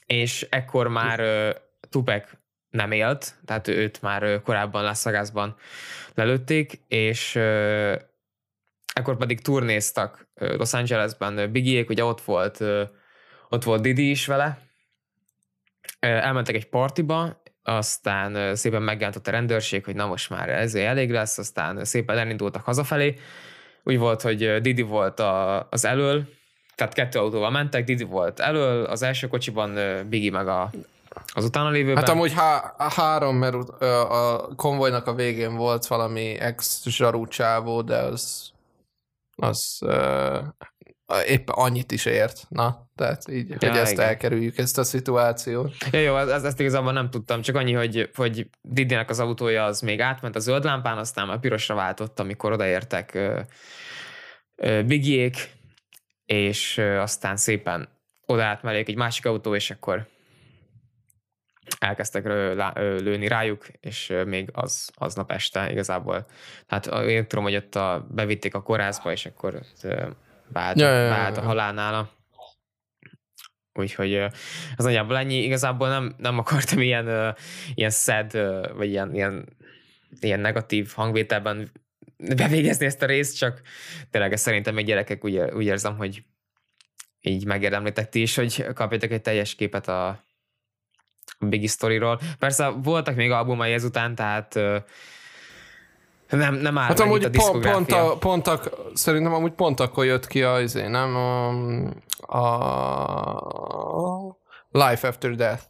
[0.05, 1.49] És ekkor már uh,
[1.89, 2.29] Tupac
[2.71, 5.55] nem élt, tehát őt már korábban Las Vegasban
[6.13, 7.35] lelőtték, és
[8.93, 12.63] ekkor pedig turnéztak Los Angelesben Bigiék, ugye ott volt,
[13.49, 14.59] ott volt Didi is vele,
[15.99, 21.37] elmentek egy partiba, aztán szépen megjelent a rendőrség, hogy na most már ez elég lesz,
[21.37, 23.15] aztán szépen elindultak hazafelé.
[23.83, 26.25] Úgy volt, hogy Didi volt a, az elől,
[26.75, 29.79] tehát kettő autóval mentek, Didi volt elől, az első kocsiban
[30.09, 30.69] Bigi meg a
[31.33, 32.03] az utána lévőben?
[32.03, 33.55] Hát amúgy há- három, mert
[34.09, 38.51] a konvojnak a végén volt valami ex-zsarú csávó, de az,
[39.35, 40.45] az uh,
[41.25, 42.45] épp annyit is ért.
[42.49, 44.05] Na, tehát így, ja, hogy ezt igen.
[44.05, 45.73] elkerüljük, ezt a szituációt.
[45.91, 49.81] Ja, jó, ezt, ezt igazából nem tudtam, csak annyi, hogy, hogy Didinek az autója az
[49.81, 53.39] még átment a zöld lámpán, aztán a pirosra váltott, amikor odaértek uh,
[54.55, 55.49] uh, Bigiék,
[56.25, 57.89] és uh, aztán szépen
[58.25, 60.07] oda átmelék egy másik autó, és akkor
[61.79, 62.25] elkezdtek
[62.75, 66.25] lőni rájuk, és még az, aznap este igazából.
[66.67, 69.61] Hát én tudom, hogy ott a, bevitték a korászba, és akkor
[70.47, 72.09] beállt, ja, ja, ja, a halál nála.
[73.73, 74.15] Úgyhogy
[74.75, 75.43] az nagyjából ennyi.
[75.43, 77.35] Igazából nem, nem akartam ilyen,
[77.73, 78.31] ilyen sad,
[78.75, 79.57] vagy ilyen, ilyen,
[80.19, 81.71] ilyen negatív hangvételben
[82.17, 83.61] bevégezni ezt a részt, csak
[84.09, 86.23] tényleg szerintem még gyerekek úgy, úgy érzem, hogy
[87.21, 90.23] így megérdemlitek ti is, hogy kapjatok egy teljes képet a
[91.39, 92.19] Biggie Story-ról.
[92.39, 94.53] Persze voltak még albumai ezután, tehát
[96.29, 98.59] nem, nem áll hát amúgy a pont, pont, a, pont a,
[98.93, 101.47] szerintem amúgy pont akkor jött ki a, azért, nem a,
[102.37, 104.37] a
[104.71, 105.63] Life After Death.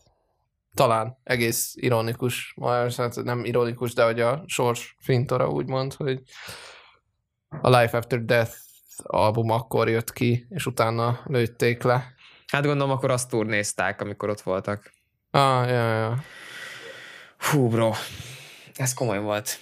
[0.74, 2.56] Talán egész ironikus,
[2.98, 6.22] hát nem ironikus, de hogy a sors fintora úgymond, hogy
[7.62, 8.54] a Life After Death
[9.04, 12.14] album akkor jött ki, és utána lőtték le.
[12.48, 14.92] Hát gondolom, akkor azt turnézták, amikor ott voltak.
[15.32, 16.24] Ah, ja, ja.
[17.38, 17.92] Hú, bro.
[18.76, 19.60] Ez komoly volt.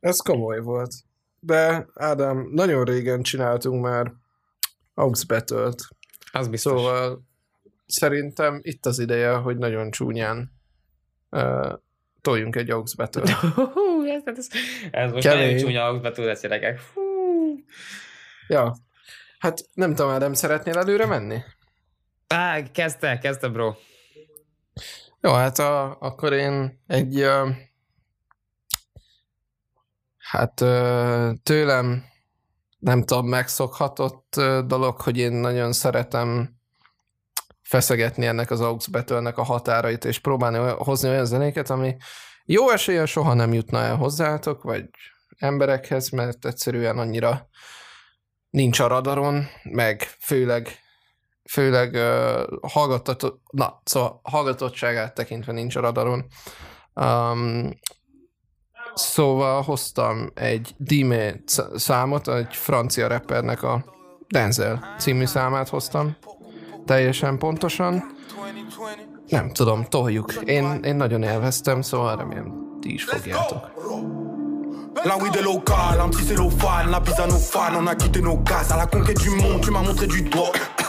[0.00, 0.94] Ez komoly volt.
[1.40, 4.12] De Ádám, nagyon régen csináltunk már
[4.94, 5.88] Aux Battle-t.
[6.32, 6.72] Az biztos.
[6.72, 7.22] Szóval
[7.86, 10.52] szerintem itt az ideje, hogy nagyon csúnyán
[11.30, 11.72] uh,
[12.20, 13.28] toljunk egy Aux Battle-t.
[14.16, 14.48] ez, ez,
[14.90, 15.44] ez most Kemény.
[15.44, 16.80] nagyon csúnya Aux Battle lesz, gyerekek.
[18.48, 18.76] Ja.
[19.38, 21.38] Hát nem tudom, Ádám, szeretnél előre menni?
[22.26, 23.74] Á, kezdte, kezdte, bro.
[25.26, 27.48] Jó, hát a, akkor én egy uh,
[30.18, 30.54] hát
[31.42, 32.04] tőlem
[32.78, 36.56] nem tudom, megszokhatott dolog, hogy én nagyon szeretem
[37.62, 41.96] feszegetni ennek az AUX betölnek a határait, és próbálni hozni olyan zenéket, ami
[42.44, 44.88] jó esélyen soha nem jutna el hozzátok, vagy
[45.38, 47.48] emberekhez, mert egyszerűen annyira
[48.50, 50.85] nincs a radaron, meg főleg
[51.48, 56.26] főleg uh, hallgatott, na, szóval hallgatottságát tekintve nincs a radaron.
[56.94, 57.70] Um,
[58.96, 61.34] Szóval hoztam egy Dime
[61.74, 63.84] számot, egy francia rappernek a
[64.28, 66.16] Denzel című számát hoztam.
[66.84, 68.16] Teljesen pontosan.
[69.28, 70.32] Nem tudom, toljuk.
[70.44, 73.70] Én, én nagyon élveztem, szóval remélem ti is fogjátok.
[75.04, 78.42] La weed est locale, un petit cellophane, la pizza nos fans, on a quitté nos
[78.42, 80.85] cases à la conquête du monde, tu m'as montré du doigt.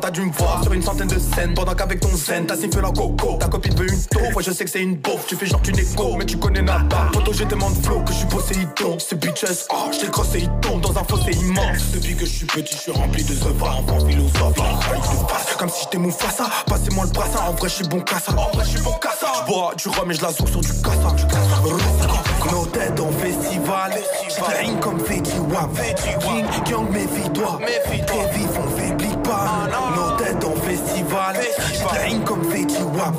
[0.00, 1.54] T'as dû me voir sur une centaine de scènes.
[1.54, 3.36] Pendant qu'avec ton zen t'as sifflé la coco.
[3.38, 5.24] Ta copine veut une taupe, ouais je sais que c'est une beauf.
[5.26, 8.12] Tu fais genre tu n'écho, mais tu connais nada Photo j'ai tellement de flow que
[8.12, 11.92] je suis Poséidon Ces bitches, oh crossé ils tombent dans un fossé immense.
[11.92, 16.10] Depuis que je suis petit je suis rempli de œuvres Enfant philosophe, comme si j'étais
[16.10, 18.94] ça Passez-moi le brassin, en vrai je suis bon cassa En vrai je suis bon
[19.00, 21.14] cassa J'bois du rhum et je la sur du cassa
[22.50, 23.92] Nos têtes en festival.
[24.28, 25.70] J'fais comme Fetty Wap.
[26.68, 27.58] Young, méfie-toi.
[28.06, 28.93] Très vif faiblit
[29.24, 31.36] pas Nos têtes en festival.
[31.72, 33.14] J'fais comme Fetty Wap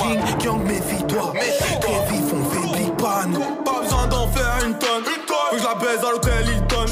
[0.00, 1.32] King, Young, méfie-toi
[1.80, 3.24] Très vif on faiblit pas
[3.64, 5.04] Pas besoin d'en faire une tonne.
[5.04, 6.86] Faut que je la baise à l'hôtel Hilton.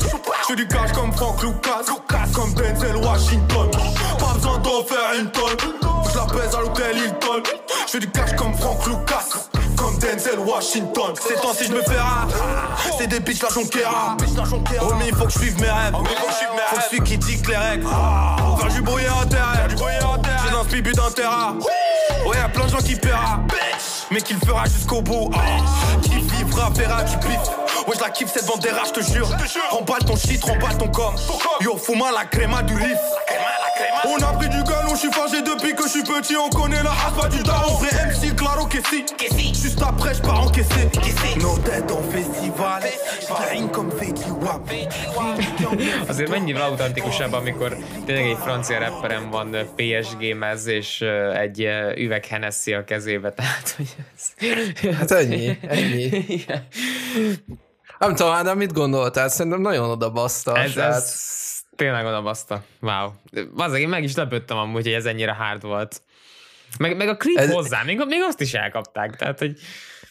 [0.44, 1.92] J'fais du cash comme Frank Lucas.
[2.35, 3.70] Comme Denzel Washington.
[4.18, 5.59] Pas besoin d'en faire une tonne.
[5.83, 7.42] Faut que je la baise à l'hôtel Hilton.
[7.87, 11.14] J'fais du cash comme Frank Lucas comme Denzel Washington.
[11.27, 12.29] Ces temps-ci, je me fais rare.
[12.99, 14.16] C'est des bitches la jonquera.
[14.81, 15.92] Homie, faut que je suive mes rêves.
[15.92, 17.87] Faut que je suis qui dicte les règles.
[18.59, 19.68] Faire du bruit à terre.
[19.71, 21.57] J'ai dans ce bibu d'un terrain.
[22.27, 23.40] Ouais, y'a plein de gens qui paiera.
[24.11, 25.31] Mais qui le fera jusqu'au bout.
[26.03, 27.40] Qui vivra verra du pif.
[27.88, 29.29] Ouais, je la kiffe cette bandera, je te jure.
[29.71, 31.14] Remballe ton shit, remballe ton com.
[31.61, 32.99] Yo, fuma la crema du riff.
[34.05, 36.83] On a pris du galon, je suis fâché depuis que je suis petit, on connaît
[36.83, 37.75] la pas du daron.
[37.79, 39.05] Vrai MC, claro que si.
[39.62, 40.90] Juste après, je pars encaisser.
[41.40, 44.71] Nos têtes en festival, je comme Fetty Wap.
[46.09, 51.01] Azért mennyivel autentikusabb, amikor tényleg egy francia rapperen van PSG mez és
[51.35, 54.97] egy üveg Hennessy a kezébe, tehát hogy ez...
[54.99, 56.25] Hát ennyi, ennyi.
[57.99, 59.29] Nem tudom, de mit gondoltál?
[59.29, 60.57] Szerintem nagyon oda baszta.
[60.57, 61.14] Ez, ez
[61.76, 62.64] tényleg oda baszta.
[62.80, 63.11] Wow.
[63.56, 66.02] Az én meg is lepődtem amúgy, hogy ez ennyire hard volt.
[66.78, 67.52] Meg, meg a klip ez...
[67.52, 69.16] hozzá, még, még azt is elkapták.
[69.16, 69.58] Tehát, hogy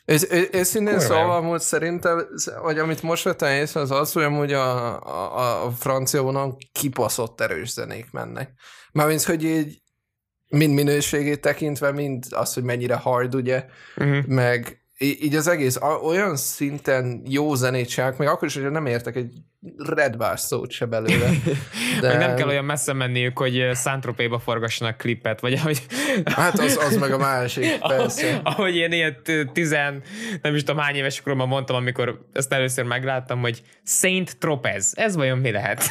[0.05, 2.27] ez, őszintén szóval amúgy szerintem,
[2.61, 7.41] vagy amit most vettem észre, az az, hogy amúgy a, a, a francia vonal kipaszott
[7.41, 8.51] erős zenék mennek.
[8.91, 9.81] Mármint, hogy így
[10.47, 13.65] mind minőségét tekintve, mind az, hogy mennyire hard, ugye,
[13.97, 14.25] uh-huh.
[14.25, 19.15] meg így az egész olyan szinten jó zenét csinálják, még akkor is, hogy nem értek
[19.15, 19.31] egy
[19.77, 21.29] redbás szót se belőle.
[22.01, 22.07] De...
[22.07, 25.81] Meg nem kell olyan messze menniük, hogy Szántropéba forgassanak klipet, vagy ahogy...
[26.35, 28.39] Hát az, az meg a másik, persze.
[28.43, 29.17] ahogy én ilyen
[29.53, 30.01] tizen,
[30.41, 34.93] nem is tudom hány éves koromban mondtam, amikor ezt először megláttam, hogy Saint Tropez.
[34.95, 35.83] Ez vajon mi lehet?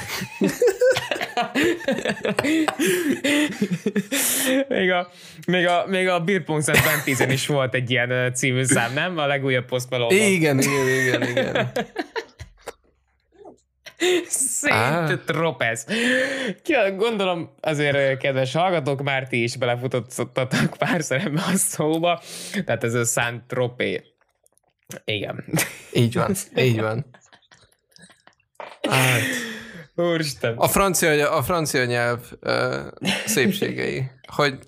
[4.69, 5.11] Még, a,
[5.47, 9.19] még, a, még a Beer Pong Szent is volt egy ilyen című szám, nem?
[9.19, 11.73] A legújabb Post Igen, igen, igen, igen.
[14.29, 15.87] Szint tropez.
[16.97, 22.23] Gondolom azért, kedves hallgatók, már ti is belefutottatok pár ebbe a szóba.
[22.65, 24.03] Tehát ez a Saint Tropez
[25.05, 25.45] Igen.
[25.93, 27.07] Így van, így van.
[28.89, 29.21] Hát.
[30.01, 30.57] Úristen.
[30.57, 32.87] A francia, a francia nyelv uh,
[33.27, 34.59] szépségei, hogy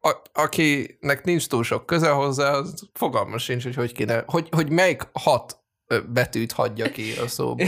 [0.00, 4.70] a, akinek nincs túl sok köze hozzá, az fogalmas sincs, hogy hogy kéne, hogy, hogy
[4.70, 5.58] melyik hat
[6.08, 7.66] betűt hagyja ki a szóból.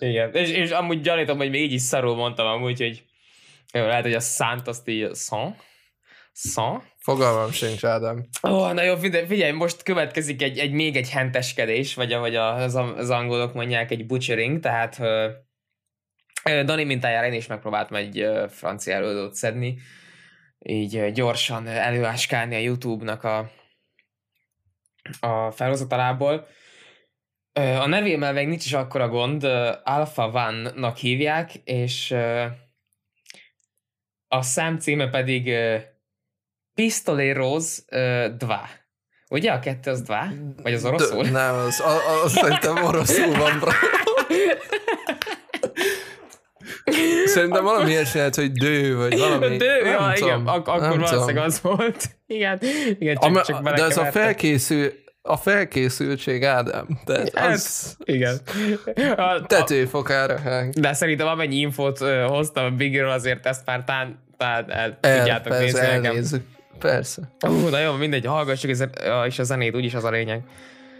[0.00, 3.04] Igen, és, és amúgy gyanítom, hogy még így is szarul mondtam amúgy, hogy
[3.72, 5.56] lehet, hogy a szánt azt így szan,
[6.32, 6.82] szan.
[6.96, 8.28] Fogalmam sincs, Ádám.
[8.42, 12.36] Ó, oh, na jó, figyelj, figyelj, most következik egy, egy még egy henteskedés, vagy ahogy
[12.36, 18.48] az, az angolok mondják, egy butchering, tehát uh, Dani mintájára én is megpróbáltam egy uh,
[18.48, 19.78] francia előadót szedni,
[20.58, 23.50] így uh, gyorsan előáskálni a YouTube-nak a,
[25.20, 26.46] a felhozatalából.
[27.52, 29.44] A nevémmel még nincs is akkora gond,
[29.84, 32.10] Alpha Van-nak hívják, és
[34.28, 35.54] a szám címe pedig
[36.80, 38.46] Pistoleros 2.
[39.28, 40.54] Ugye a kettő az 2?
[40.62, 41.22] Vagy az oroszul?
[41.22, 43.70] D- nem, az, az, az szerintem oroszul van, bro.
[47.24, 49.56] Szerintem valami ilyesmi lehet, hogy dő, vagy valami.
[49.56, 52.04] Dő, nem ja, tudom, igen, ak- akkor valószínűleg az volt.
[52.26, 52.58] Igen,
[52.98, 56.86] igen csak, Am- csak De ez a felkészül, a felkészültség, Ádám.
[57.04, 58.40] Tehát hát, az igen.
[59.16, 60.40] A, tetőfokára.
[60.72, 65.80] De szerintem amennyi infót hoztam a Bigről, azért ezt már tán, tán el, tudjátok nézni
[65.80, 66.22] nekem.
[66.80, 67.22] Persze.
[67.48, 68.70] Ú, na jó, mindegy, hallgassuk,
[69.26, 70.42] és a zenét, úgyis az a lényeg.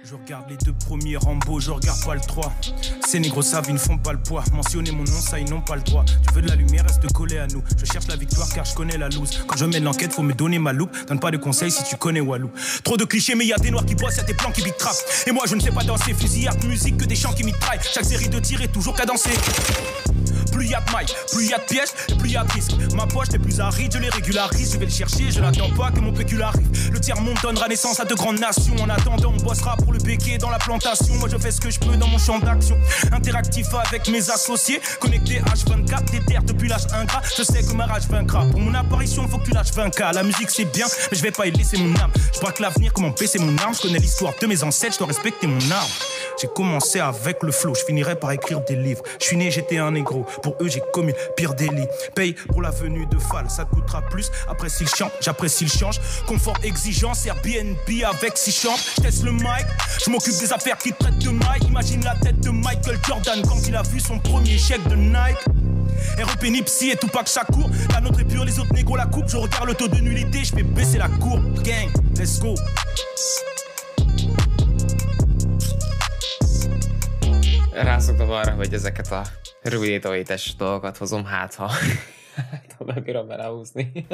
[0.02, 2.52] Je regarde les deux premiers Rambo, je regarde pas le 3.
[3.06, 4.42] Ces négros savent, ils ne font pas le poids.
[4.52, 6.04] Mentionner mon nom, ça, ils n'ont pas le droit.
[6.06, 7.62] Tu veux de la lumière, reste collé à nous.
[7.76, 9.44] Je cherche la victoire car je connais la loose.
[9.46, 10.96] Quand je mène l'enquête, faut me donner ma loupe.
[11.06, 12.50] Donne pas de conseils si tu connais Walou.
[12.82, 14.94] Trop de clichés, mais y a des noirs qui bossent, y'a des plans qui trap.
[15.26, 17.80] Et moi, je ne sais pas danser, fusillade, musique, que des chants qui mitraillent.
[17.94, 19.30] Chaque série de tirs est toujours cadencée.
[20.50, 22.52] Plus y a de mailles, plus y a de pièges, et plus y a de
[22.52, 22.72] risques.
[22.94, 24.72] Ma poche est plus aride, je les régularise.
[24.72, 26.68] Je vais le chercher, je n'attends pas que mon pécule arrive.
[26.90, 28.74] Le tiers-monde donnera naissance à de grandes nations.
[28.80, 31.14] En attendant, on bossera pour le béquet dans la plantation.
[31.14, 32.76] Moi, je fais ce que je peux dans mon champ d'action.
[33.12, 37.22] Interactif avec mes associés, connecté H24, déterre depuis l'âge ingrat.
[37.36, 38.44] Je sais que ma rage vaincra.
[38.50, 40.14] Pour mon apparition, faut que tu lâches 20K.
[40.14, 42.10] La musique, c'est bien, mais je vais pas y laisser mon âme.
[42.34, 43.74] Je braque l'avenir, comment baisser mon arme?
[43.74, 45.90] Je connais l'histoire de mes ancêtres, je dois respecter mon arme.
[46.40, 49.02] J'ai commencé avec le flow, je finirai par écrire des livres.
[49.20, 50.24] Je suis né, j'étais un négro.
[50.42, 51.86] Pour eux, j'ai commis pire délit.
[52.14, 54.30] Paye pour la venue de Fall, ça te coûtera plus.
[54.48, 56.00] Apprécie le chant, j'apprécie le change.
[56.26, 57.76] Confort, exigence, Airbnb
[58.08, 58.78] avec six chambres.
[59.02, 59.66] Je le mic,
[60.04, 61.64] je m'occupe des affaires qui traitent de Mike.
[61.68, 65.38] Imagine la tête de Michael Jordan quand il a vu son premier chèque de Nike.
[66.18, 67.68] REP Nipsey et Tupac Shakur.
[67.92, 69.28] La nôtre est pure, les autres négros la coupe.
[69.28, 71.62] Je regarde le taux de nullité, je fais baisser la courbe.
[71.62, 72.54] Gang, let's go.
[77.82, 79.26] rászoktam arra, hogy ezeket a
[79.62, 81.70] rövidítóites dolgokat hozom, hát ha
[82.78, 84.06] ha bebírom belehúzni.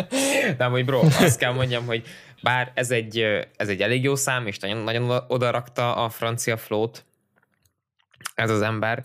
[0.56, 2.06] De amúgy bro, azt kell mondjam, hogy
[2.42, 3.18] bár ez egy,
[3.56, 7.04] ez egy elég jó szám, és nagyon, nagyon odarakta a francia flót
[8.34, 9.04] ez az ember.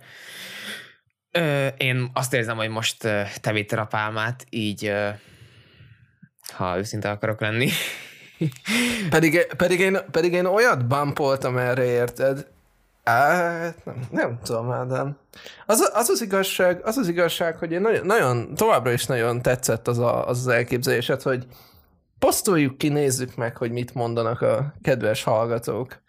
[1.78, 2.98] Én azt érzem, hogy most
[3.42, 4.94] te vitted a pálmát, így
[6.54, 7.70] ha őszinte akarok lenni.
[9.10, 12.48] pedig, pedig, én, pedig én olyat bumpoltam erre, érted?
[13.04, 15.18] Hát, nem, nem tudom, Ádám.
[15.66, 19.88] Az, az, az, igazság, az az igazság, hogy én nagyon, nagyon továbbra is nagyon tetszett
[19.88, 21.48] az, a, az az elképzelésed, hogy
[22.20, 26.04] posztoljuk ki, nézzük meg, hogy mit mondanak a kedves hallgatók.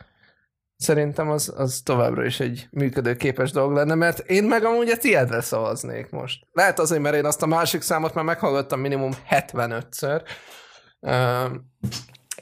[0.76, 5.40] Szerintem az, az továbbra is egy működőképes dolog lenne, mert én meg amúgy a tiédre
[5.40, 6.46] szavaznék most.
[6.52, 10.22] Lehet azért, mert én azt a másik számot már meghallgattam minimum 75-ször.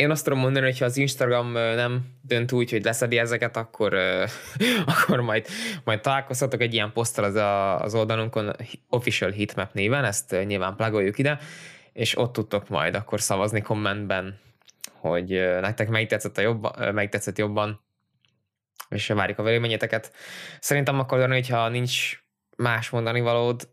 [0.00, 3.94] Én azt tudom mondani, hogy ha az Instagram nem dönt úgy, hogy leszedi ezeket, akkor,
[4.94, 5.46] akkor majd,
[5.84, 8.56] majd találkozhatok egy ilyen poszttal az, a, az oldalunkon
[8.88, 11.38] Official Hitmap néven, ezt nyilván plagoljuk ide,
[11.92, 14.38] és ott tudtok majd akkor szavazni kommentben,
[14.92, 15.28] hogy
[15.60, 17.80] nektek melyik tetszett, a jobban, melyik tetszett jobban,
[18.88, 20.12] és várjuk a véleményeteket.
[20.60, 22.22] Szerintem akkor, hogyha nincs
[22.56, 23.68] más mondani valód,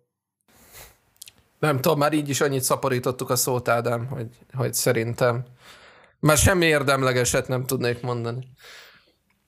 [1.59, 5.45] nem tudom, már így is annyit szaporítottuk a szót, Ádám, hogy, hogy szerintem
[6.19, 8.47] már semmi érdemlegeset nem tudnék mondani.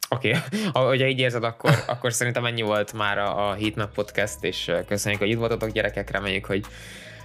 [0.09, 0.29] Oké,
[0.73, 0.87] okay.
[0.87, 5.21] hogyha így érzed, akkor, akkor szerintem ennyi volt már a, a Heatmap Podcast, és köszönjük,
[5.21, 6.65] hogy itt voltatok gyerekek, reméljük, hogy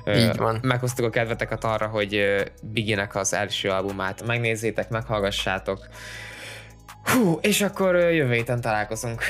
[0.07, 0.59] így van.
[0.62, 5.88] meghoztuk a kedveteket arra, hogy Biginek az első albumát megnézzétek, meghallgassátok.
[7.05, 9.22] Hú, és akkor jövő héten találkozunk.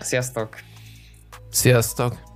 [0.00, 0.56] Sziasztok!
[1.50, 2.27] Sziasztok!